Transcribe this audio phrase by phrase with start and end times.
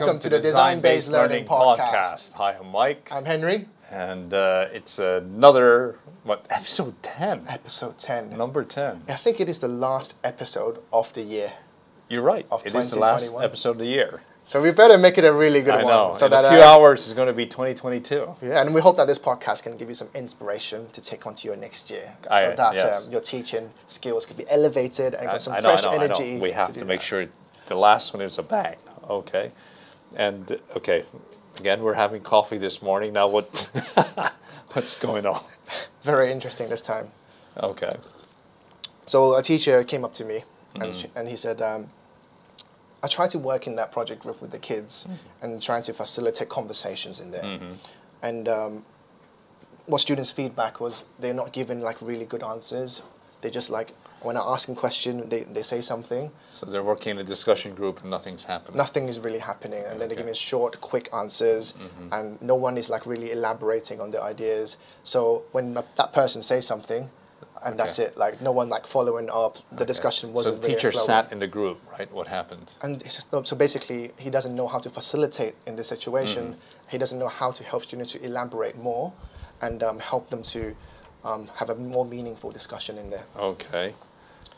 [0.00, 2.32] Welcome to the Design Based Learning Podcast.
[2.32, 8.34] Hi, I'm Mike, I'm Henry, and uh, it's another what episode ten, episode 10.
[8.34, 9.02] number ten.
[9.10, 11.52] I think it is the last episode of the year.
[12.08, 12.46] You're right.
[12.50, 14.22] Of It is the last episode of the year.
[14.46, 15.92] So we better make it a really good I one.
[15.92, 16.12] know.
[16.14, 18.36] So In that a few uh, hours is going to be 2022.
[18.40, 21.34] Yeah, and we hope that this podcast can give you some inspiration to take on
[21.34, 22.10] to your next year.
[22.30, 23.04] I- so that yes.
[23.06, 25.90] um, your teaching skills could be elevated and I, got some I fresh I know,
[25.90, 26.04] I know.
[26.04, 26.38] energy.
[26.38, 27.04] We have to, do make that.
[27.06, 27.26] sure
[27.66, 28.76] the last one is a bang.
[29.08, 29.50] Okay,
[30.16, 31.04] and okay,
[31.58, 33.12] again we're having coffee this morning.
[33.12, 33.70] Now what?
[34.72, 35.42] what's going on?
[36.02, 37.10] Very interesting this time.
[37.56, 37.96] Okay.
[39.06, 40.98] So a teacher came up to me and, Mm-hmm.
[40.98, 41.88] she, and he said, um,
[43.02, 45.44] I tried to work in that project group with the kids Mm-hmm.
[45.44, 47.42] and trying to facilitate conversations in there.
[47.42, 47.72] Mm-hmm.
[48.22, 48.84] And um,
[49.86, 53.02] what students' feedback was they're not given like really good answers.
[53.42, 56.30] They just like, when I ask them question, they, they say something.
[56.44, 58.76] So they're working in a discussion group and nothing's happening.
[58.76, 59.82] Nothing is really happening.
[59.84, 60.16] And then they're Okay.
[60.16, 62.12] giving short, quick answers Mm-hmm.
[62.12, 64.76] and no one is like really elaborating on their ideas.
[65.02, 67.08] So when that person says something,
[67.62, 68.16] and that's it.
[68.16, 69.58] Like no one like following up.
[69.72, 71.06] The discussion wasn't so the teacher flowing.
[71.06, 72.10] sat in the group, right?
[72.10, 72.70] What happened?
[72.82, 73.02] And
[73.44, 76.44] so basically, he doesn't know how to facilitate in this situation.
[76.54, 76.88] Mm-hmm.
[76.90, 79.12] He doesn't know how to help students to elaborate more
[79.60, 80.74] and um, help them to
[81.22, 83.26] um, have a more meaningful discussion in there.
[83.36, 83.94] Okay.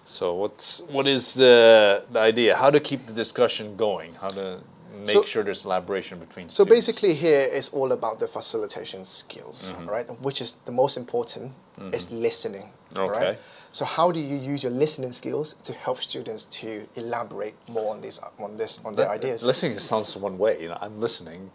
[0.05, 2.57] So what's what is the, the idea?
[2.57, 4.15] How to keep the discussion going?
[4.15, 4.61] How to
[4.99, 6.75] make So- sure there's elaboration between So students?
[6.87, 9.89] basically, here it's all about the facilitation skills, Mm-hmm.
[9.89, 10.21] right?
[10.21, 11.53] Which is the most important
[11.93, 12.71] is listening.
[12.97, 13.27] Okay.
[13.27, 13.39] Right?
[13.71, 18.01] So how do you use your listening skills to help students to elaborate more on
[18.03, 19.47] these on this on their That- ideas?
[19.47, 20.61] Listening sounds one way.
[20.63, 21.51] You know, I'm listening.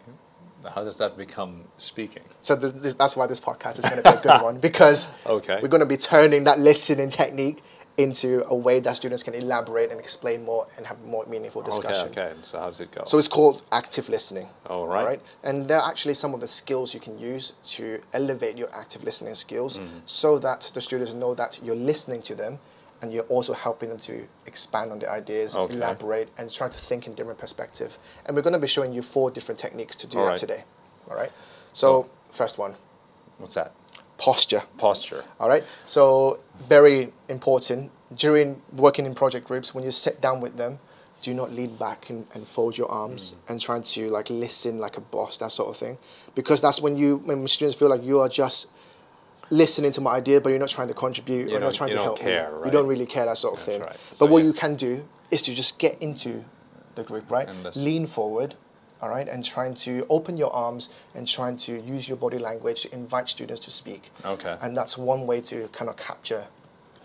[0.74, 2.24] How does that become speaking?
[2.40, 5.08] So this, this, that's why this podcast is going to be a good one because
[5.24, 5.60] Okay.
[5.62, 7.62] we're going to be turning that listening technique
[7.98, 12.08] into a way that students can elaborate and explain more and have more meaningful discussion.
[12.10, 12.22] Okay.
[12.22, 12.34] Okay.
[12.42, 13.02] So how does it go?
[13.04, 14.48] So it's called active listening.
[14.66, 15.04] All right.
[15.04, 15.20] right.
[15.42, 19.02] And there are actually some of the skills you can use to elevate your active
[19.04, 19.98] listening skills Mm-hmm.
[20.06, 22.58] so that the students know that you're listening to them
[23.02, 25.74] and you're also helping them to expand on their ideas, Okay.
[25.74, 27.98] elaborate, and try to think in different perspective.
[28.26, 30.38] And we're going to be showing you four different techniques to do All that right.
[30.38, 30.64] today.
[31.10, 31.30] All right.
[31.72, 32.74] So, first one,
[33.38, 33.72] What's that?
[34.18, 34.62] Posture.
[34.76, 35.24] Posture.
[35.40, 35.64] All right.
[35.84, 40.78] So very important during working in project groups when you sit down with them.
[41.20, 43.50] Do not lean back and, and fold your arms mm.
[43.50, 45.98] and trying to like listen like a boss, that sort of thing,
[46.36, 48.70] because that's when you when students feel like you are just
[49.50, 51.94] listening to my idea, but you're not trying to contribute You or not trying you
[51.94, 52.18] to don't help.
[52.20, 53.80] care, You don't really care that sort of That's thing.
[53.80, 53.96] right.
[54.18, 54.46] But what yeah.
[54.46, 56.44] you can do is to just get into
[56.94, 57.48] the group, right?
[57.76, 58.54] Lean forward,
[59.00, 62.82] all right, and trying to open your arms and trying to use your body language
[62.82, 64.10] to invite students to speak.
[64.24, 64.56] Okay.
[64.60, 66.46] And that's one way to kind of capture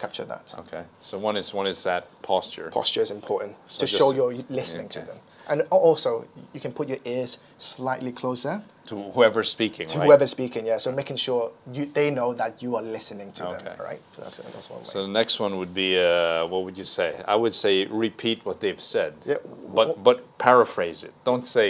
[0.03, 0.45] capture that.
[0.63, 0.83] Okay.
[1.07, 2.67] So one is one is that posture.
[2.81, 5.19] Posture is important So to show you're listening to them.
[5.51, 6.11] And also,
[6.53, 8.55] you can put your ears slightly closer
[8.89, 10.05] to whoever's speaking, to right?
[10.05, 10.65] whoever's speaking.
[10.65, 11.41] Yeah, so making sure
[11.75, 13.59] you, they know that you are listening to them.
[13.61, 13.75] Okay.
[13.79, 14.85] All right, so that's that's one way.
[14.93, 17.09] So the next one would be uh, what would you say?
[17.33, 17.73] I would say
[18.07, 19.11] repeat what they've said.
[19.25, 19.39] Yeah.
[19.77, 21.13] But but paraphrase it.
[21.29, 21.67] Don't say,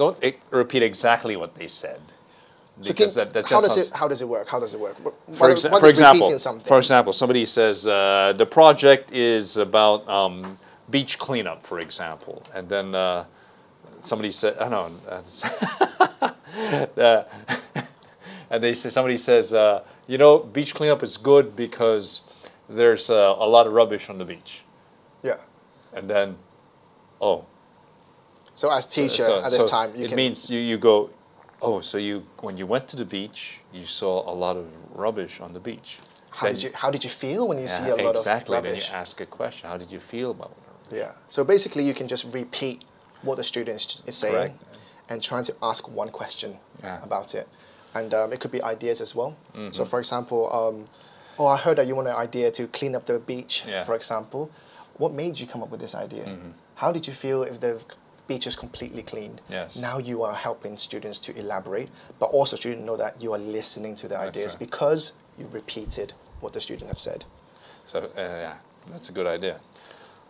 [0.00, 0.16] don't
[0.62, 2.00] repeat exactly what they said.
[2.82, 4.48] So can- that, that how just does sounds, it how does it work?
[4.48, 4.96] How does it work?
[5.04, 10.08] What, for, exa- what for example, for example, somebody says uh, the project is about
[10.08, 10.58] um,
[10.90, 13.24] beach cleanup, for example, and then uh,
[14.00, 14.90] somebody said, I know,
[16.96, 17.24] uh,
[18.50, 22.22] and they say somebody says, uh, you know, beach cleanup is good because
[22.68, 24.64] there's uh, a lot of rubbish on the beach,
[25.22, 25.36] yeah.
[25.92, 26.36] and then,
[27.20, 27.44] oh,
[28.54, 31.10] So as teacher so- at this so time, you it can means you, you go,
[31.64, 34.66] oh, so you when you went to the beach, you saw a lot of
[35.04, 35.98] rubbish on the beach.
[36.30, 38.56] how Then did you how did you feel when you see a lot exactly.
[38.56, 38.84] of rubbish?
[38.84, 38.92] Exactly.
[38.92, 39.68] Then you ask a question.
[39.70, 40.52] How did you feel about
[40.90, 40.96] it?
[41.00, 41.12] Yeah.
[41.28, 42.78] So basically, you can just repeat
[43.22, 44.78] what the student is- is saying Correct.
[45.10, 46.50] and trying to ask one question
[46.82, 47.02] Yeah.
[47.08, 47.46] about it.
[47.94, 49.32] And um, it could be ideas as well.
[49.32, 49.72] Mm-hmm.
[49.72, 50.76] So, for example, um,
[51.38, 53.84] oh, I heard that you want an idea to clean up the beach, Yeah.
[53.84, 54.50] for example.
[54.98, 56.24] What made you come up with this idea?
[56.82, 57.72] How did you feel if the
[58.26, 59.40] beach is completely cleaned?
[59.48, 59.76] Yes.
[59.76, 61.88] Now you are helping students to elaborate,
[62.18, 64.60] but also students know that you are listening to their That's ideas right.
[64.68, 67.24] because you repeated what the students have said.
[67.86, 68.54] So uh, yeah,
[68.90, 69.60] that's a good idea.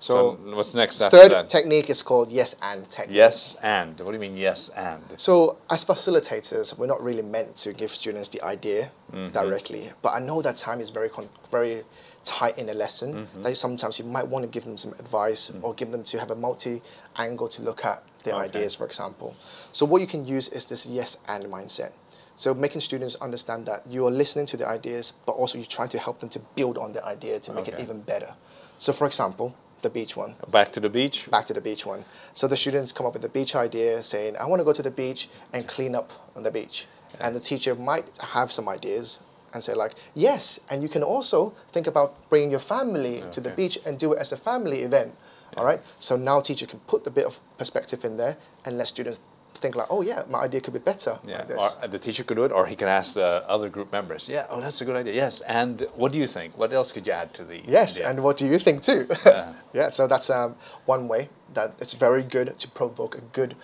[0.05, 1.49] So, what's the next Third that?
[1.49, 3.17] technique is called yes and technique.
[3.17, 3.99] yes and.
[4.01, 5.03] What do you mean yes and?
[5.17, 9.31] So, as facilitators, we're not really meant to give students the idea Mm-hmm.
[9.33, 11.85] directly, but I know that time is very, con- very
[12.25, 13.15] tight in a lesson.
[13.15, 13.43] Mm-hmm.
[13.45, 16.33] That sometimes you might want to give them some advice or give them to have
[16.33, 18.45] a multi-angle to look at their Okay.
[18.47, 19.37] ideas, for example.
[19.73, 21.93] So, what you can use is this yes and mindset.
[22.37, 25.91] So, making students understand that you are listening to the ideas, but also you're trying
[25.91, 28.35] to help them to build on the idea to make it even better.
[28.79, 29.55] So, for example,
[29.85, 30.35] the beach one.
[30.51, 31.31] Back to the beach.
[31.31, 32.05] Back to the beach one.
[32.33, 34.83] So the students come up with the beach idea, saying, "I want to go to
[34.83, 36.87] the beach and clean up on the beach,"
[37.21, 39.21] and the teacher might have some ideas
[39.53, 43.51] and say like, "Yes, and you can also think about bringing your family to the
[43.51, 45.15] beach and do it as a family event."
[45.57, 45.81] All right.
[45.99, 49.21] So now teacher can put the bit of perspective in there and let students
[49.59, 52.25] think like, "Oh yeah, my idea could be better Yeah, like this." or the teacher
[52.25, 54.29] could do it, or he can ask the other group members.
[54.29, 55.15] Yeah, oh, that's a good idea.
[55.15, 56.57] Yes, and what do you think?
[56.59, 57.63] What else could you add to the?
[57.67, 58.11] Yes, idea?
[58.11, 59.07] and what do you think too?
[59.27, 59.53] Yeah.
[59.73, 60.57] yeah, so that's um,
[60.87, 63.55] one way that it's very good to provoke a good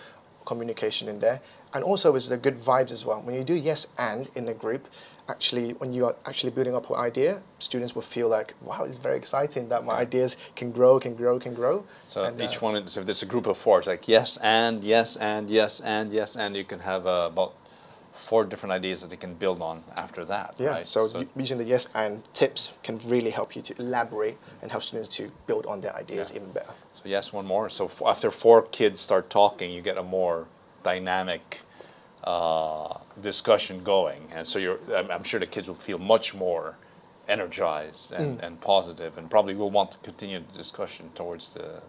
[0.50, 1.38] communication in there.
[1.74, 3.20] And also is the good vibes as well.
[3.26, 3.80] When you do yes
[4.10, 4.82] and in a group,
[5.34, 7.30] actually when you are actually building up an idea,
[7.60, 11.34] students will feel like, wow, it's very exciting that my ideas can grow, can grow,
[11.46, 11.76] can grow.
[12.02, 14.28] So And, each uh, one, so if there's a group of four, it's like yes
[14.60, 17.52] and yes and yes and yes and you can have uh, about
[18.12, 20.48] four different ideas that they can build on after that.
[20.58, 20.88] Yeah, right?
[20.94, 24.82] so, u- using the yes and tips can really help you to elaborate and help
[24.82, 26.38] students to build on their ideas Yeah.
[26.38, 26.74] even better.
[27.02, 27.68] So yes, one more.
[27.70, 30.46] So f- after four kids start talking, you get a more
[30.82, 31.60] dynamic
[32.24, 34.78] uh, discussion going, and so you're.
[34.94, 36.76] I'm, I'm sure the kids will feel much more
[37.28, 38.44] energized and, Mm.
[38.46, 41.80] and positive, and probably will want to continue the discussion towards the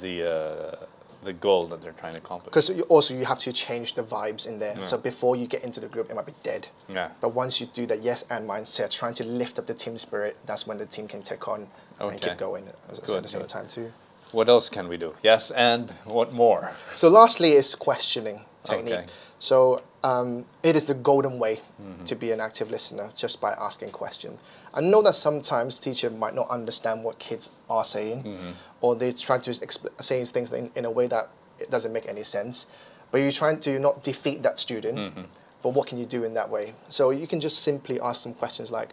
[0.00, 0.86] the uh,
[1.24, 2.50] the goal that they're trying to accomplish.
[2.52, 4.76] Because also you have to change the vibes in there.
[4.86, 6.68] So before you get into the group, it might be dead.
[6.88, 7.10] Yeah.
[7.20, 10.36] But once you do that yes and mindset, trying to lift up the team spirit,
[10.46, 11.68] that's when the team can take on
[12.00, 13.48] and keep going Good, at the same good.
[13.48, 13.92] time too.
[14.32, 15.14] What else can we do?
[15.22, 16.72] Yes, and what more?
[16.94, 18.94] So lastly is questioning technique.
[18.94, 19.06] Okay.
[19.38, 22.04] So um, it is the golden way Mm-hmm.
[22.04, 24.38] to be an active listener just by asking questions.
[24.72, 28.50] I know that sometimes teacher might not understand what kids are saying, Mm-hmm.
[28.80, 32.06] or they try to exp- say things in, in a way that it doesn't make
[32.08, 32.66] any sense.
[33.10, 34.98] But you're trying to not defeat that student.
[34.98, 35.22] Mm-hmm.
[35.62, 36.74] But what can you do in that way?
[36.88, 38.90] So you can just simply ask some questions like,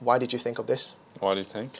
[0.00, 0.94] "Why did you think of this?
[1.20, 1.70] Why do you think?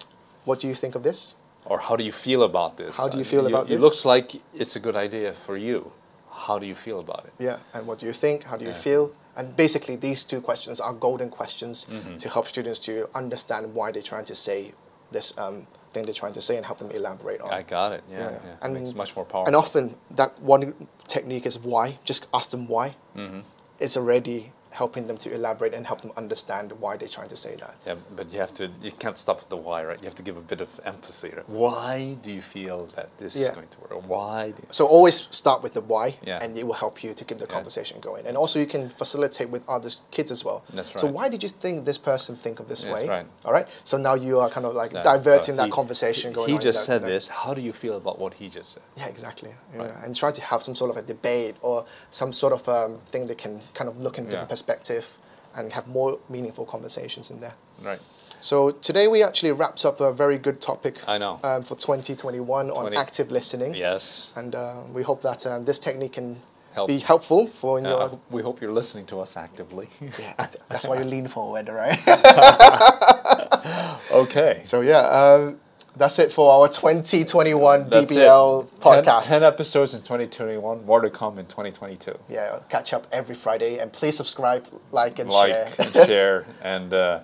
[0.44, 1.34] What do you think of this?"
[1.66, 2.96] Or how do you feel about this?
[2.96, 3.78] How do you feel about It this?
[3.78, 5.92] It looks like it's a good idea for you.
[6.30, 7.32] How do you feel about it?
[7.38, 8.44] Yeah, and what do you think?
[8.44, 8.76] How do you Yeah.
[8.88, 9.12] feel?
[9.36, 12.16] And basically, these two questions are golden questions Mm-hmm.
[12.18, 14.72] to help students to understand why they're trying to say
[15.12, 17.50] this um, thing they're trying to say and help them elaborate on.
[17.50, 18.02] I got it.
[18.10, 18.30] Yeah, Yeah.
[18.44, 18.56] yeah.
[18.62, 19.46] And- makes much more powerful.
[19.46, 20.74] and often, that one
[21.08, 21.98] technique is why.
[22.04, 22.94] Just ask them why.
[23.16, 23.40] Mm-hmm.
[23.78, 27.55] It's already helping them to elaborate and help them understand why they're trying to say
[27.56, 27.75] that.
[27.87, 28.64] Yeah, but you have to.
[28.82, 29.99] You can't stop at the why, right?
[30.02, 31.31] You have to give a bit of empathy.
[31.37, 31.49] Right?
[31.49, 31.94] Why
[32.25, 33.46] do you feel that this Yeah.
[33.49, 33.93] is going to work?
[34.14, 34.40] Why?
[34.56, 36.43] Do you, So always start with the why, Yeah.
[36.43, 38.26] and it will help you to keep the conversation going.
[38.28, 40.58] And also, you can facilitate with other kids as well.
[40.78, 41.00] That's right.
[41.00, 43.08] So why did you think this person think of this That's way?
[43.08, 43.26] right.
[43.46, 43.69] All right.
[43.90, 46.58] So now you are kind of like So- diverting so that he- conversation going He
[46.58, 47.28] just said that- this.
[47.28, 48.82] How do you feel about what he just said?
[48.96, 49.52] Yeah, exactly.
[49.75, 49.82] Yeah.
[49.82, 49.94] Right.
[50.05, 53.26] And try to have some sort of a debate or some sort of um, thing
[53.26, 54.55] that can kind of look in different Yeah.
[54.70, 55.16] Perspective
[55.54, 57.54] and have more meaningful conversations in there.
[57.82, 58.00] Right.
[58.40, 60.96] So today we actually wrapped up a very good topic.
[61.08, 61.40] I know.
[61.42, 63.74] Um, for 2021 on active listening.
[63.74, 64.32] Yes.
[64.36, 66.36] And uh, we hope that um, this technique can
[66.74, 66.88] Help.
[66.88, 68.20] be helpful for in Uh, your.
[68.30, 69.88] We hope you're listening to us actively.
[70.00, 71.98] Yeah, that's- that's why you lean forward, right?
[74.12, 74.60] okay.
[74.64, 75.58] so yeah, um,
[75.96, 78.12] that's it for our 2021 That's.
[78.12, 79.28] DBL 10 podcast.
[79.28, 82.16] 10, episodes in 2021, more to come in 2022.
[82.28, 85.64] yeah, catch up every Friday, and please subscribe, like, and share.
[85.64, 87.20] Like and share, and uh,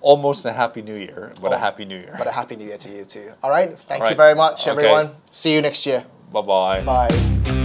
[0.00, 2.14] almost a happy new year, What Oh, a happy new year.
[2.16, 3.32] What a happy new year to you too.
[3.42, 4.70] All right, thank All you very much, Okay.
[4.72, 5.12] everyone.
[5.30, 6.04] See you next year.
[6.32, 6.82] Bye-bye.
[6.82, 7.56] Bye.